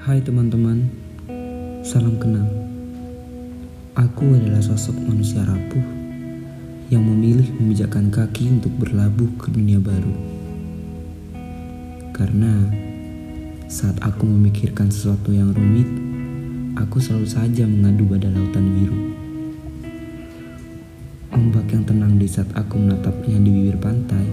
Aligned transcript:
Hai 0.00 0.16
teman-teman, 0.24 0.88
salam 1.84 2.16
kenal. 2.16 2.48
Aku 3.92 4.32
adalah 4.32 4.64
sosok 4.64 4.96
manusia 4.96 5.44
rapuh 5.44 5.84
yang 6.88 7.04
memilih 7.04 7.44
memijakkan 7.60 8.08
kaki 8.08 8.48
untuk 8.48 8.72
berlabuh 8.80 9.28
ke 9.36 9.52
dunia 9.52 9.76
baru. 9.76 10.16
Karena 12.16 12.72
saat 13.68 14.00
aku 14.00 14.24
memikirkan 14.24 14.88
sesuatu 14.88 15.36
yang 15.36 15.52
rumit, 15.52 15.92
aku 16.80 16.96
selalu 16.96 17.28
saja 17.28 17.68
mengadu 17.68 18.08
pada 18.08 18.32
lautan 18.32 18.72
biru. 18.72 19.00
Ombak 21.28 21.76
yang 21.76 21.84
tenang 21.84 22.16
di 22.16 22.24
saat 22.24 22.48
aku 22.56 22.80
menatapnya 22.80 23.36
di 23.36 23.52
bibir 23.52 23.76
pantai 23.76 24.24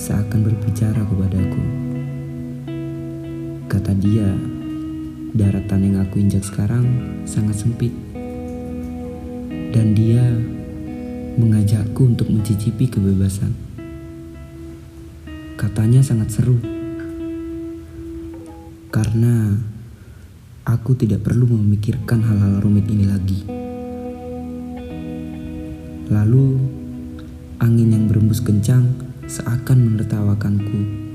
seakan 0.00 0.48
berbicara 0.48 1.04
kepadaku. 1.04 1.99
Kata 3.70 3.94
dia, 3.94 4.26
daratan 5.30 5.86
yang 5.86 6.02
aku 6.02 6.18
injak 6.18 6.42
sekarang 6.42 6.82
sangat 7.22 7.54
sempit. 7.62 7.94
Dan 9.70 9.94
dia 9.94 10.26
mengajakku 11.38 12.02
untuk 12.02 12.34
mencicipi 12.34 12.90
kebebasan. 12.90 13.54
Katanya 15.54 16.02
sangat 16.02 16.34
seru. 16.34 16.58
Karena 18.90 19.54
aku 20.66 20.98
tidak 20.98 21.22
perlu 21.22 21.46
memikirkan 21.54 22.26
hal-hal 22.26 22.58
rumit 22.58 22.90
ini 22.90 23.06
lagi. 23.06 23.46
Lalu, 26.10 26.58
angin 27.62 27.94
yang 27.94 28.10
berembus 28.10 28.42
kencang 28.42 28.98
seakan 29.30 29.94
menertawakanku 29.94 31.09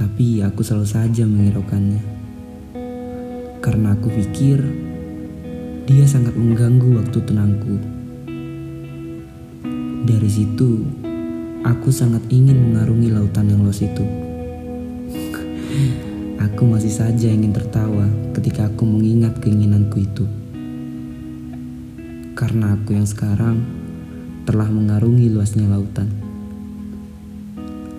tapi 0.00 0.40
aku 0.40 0.64
selalu 0.64 0.88
saja 0.88 1.28
menghiraukannya. 1.28 2.00
Karena 3.60 3.92
aku 3.92 4.08
pikir 4.08 4.56
dia 5.84 6.08
sangat 6.08 6.32
mengganggu 6.32 6.96
waktu 6.96 7.20
tenangku. 7.20 7.76
Dari 10.08 10.30
situ, 10.32 10.88
aku 11.60 11.92
sangat 11.92 12.24
ingin 12.32 12.72
mengarungi 12.72 13.12
lautan 13.12 13.52
yang 13.52 13.60
luas 13.60 13.84
itu. 13.84 14.00
aku 16.48 16.62
masih 16.64 16.88
saja 16.96 17.28
ingin 17.28 17.52
tertawa 17.52 18.08
ketika 18.32 18.72
aku 18.72 18.88
mengingat 18.88 19.36
keinginanku 19.44 20.00
itu. 20.00 20.24
Karena 22.32 22.72
aku 22.72 22.96
yang 22.96 23.04
sekarang 23.04 23.60
telah 24.48 24.72
mengarungi 24.72 25.28
luasnya 25.28 25.68
lautan. 25.68 26.08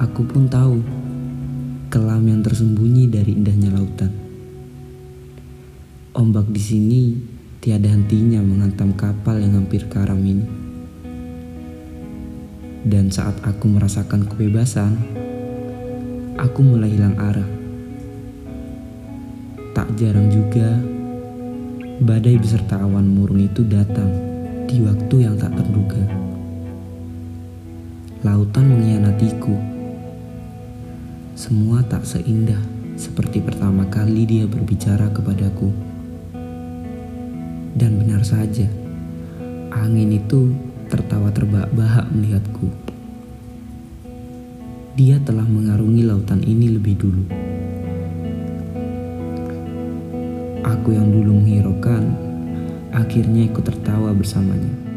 Aku 0.01 0.25
pun 0.25 0.49
tahu 0.49 1.00
kelam 1.91 2.23
yang 2.23 2.39
tersembunyi 2.39 3.11
dari 3.11 3.35
indahnya 3.35 3.67
lautan. 3.75 4.15
Ombak 6.15 6.47
di 6.47 6.63
sini 6.63 7.01
tiada 7.59 7.91
hentinya 7.91 8.39
menghantam 8.39 8.95
kapal 8.95 9.43
yang 9.43 9.59
hampir 9.59 9.83
karam 9.91 10.23
ini. 10.23 10.47
Dan 12.87 13.11
saat 13.11 13.35
aku 13.43 13.67
merasakan 13.67 14.23
kebebasan, 14.23 14.95
aku 16.39 16.63
mulai 16.63 16.95
hilang 16.95 17.19
arah. 17.19 17.49
Tak 19.75 19.91
jarang 19.99 20.31
juga, 20.31 20.79
badai 21.99 22.39
beserta 22.39 22.79
awan 22.79 23.03
murung 23.03 23.43
itu 23.43 23.67
datang 23.67 24.07
di 24.63 24.79
waktu 24.79 25.27
yang 25.27 25.35
tak 25.35 25.59
terduga. 25.59 26.07
Lautan 28.23 28.79
mengkhianatiku 28.79 29.70
semua 31.51 31.83
tak 31.83 32.07
seindah 32.07 32.63
seperti 32.95 33.43
pertama 33.43 33.83
kali 33.91 34.23
dia 34.23 34.47
berbicara 34.47 35.11
kepadaku. 35.11 35.67
Dan 37.75 37.99
benar 37.99 38.23
saja, 38.23 38.71
angin 39.75 40.15
itu 40.15 40.55
tertawa 40.87 41.27
terbahak-bahak 41.35 42.07
melihatku. 42.15 42.71
Dia 44.95 45.19
telah 45.27 45.43
mengarungi 45.43 46.07
lautan 46.07 46.39
ini 46.39 46.71
lebih 46.71 46.95
dulu. 46.95 47.23
Aku 50.63 50.95
yang 50.95 51.11
dulu 51.11 51.35
menghiraukan, 51.35 52.15
akhirnya 52.95 53.51
ikut 53.51 53.67
tertawa 53.67 54.15
bersamanya. 54.15 54.90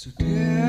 So, 0.00 0.10
dear. 0.16 0.59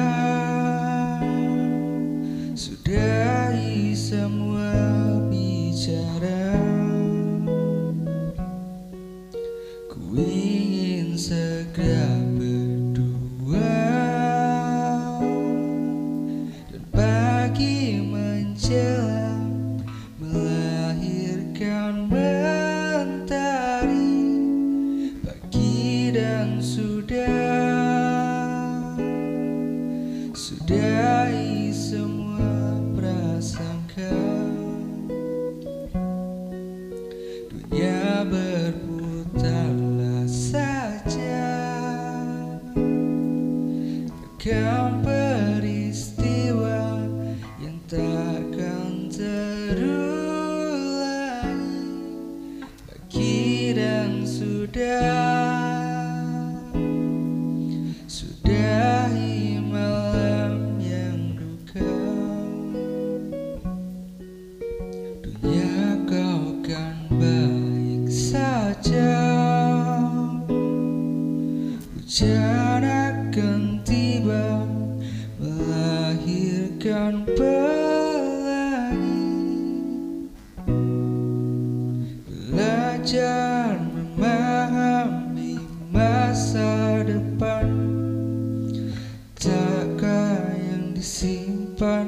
Sudahi 30.31 31.75
semua 31.75 32.80
prasangka 32.96 34.41
melahirkan 77.11 77.27
pelangi 77.35 79.11
Belajar 82.23 83.75
memahami 83.91 85.59
masa 85.91 87.03
depan. 87.03 87.67
Takkan 89.35 90.55
yang 90.55 90.95
disimpan 90.95 92.07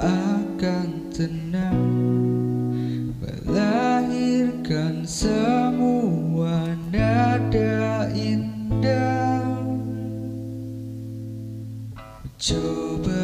akan 0.00 0.88
tenang. 1.12 1.84
Melahirkan 3.20 5.04
semua 5.04 6.72
nada 6.88 8.08
indah. 8.16 9.44
Coba 12.40 13.23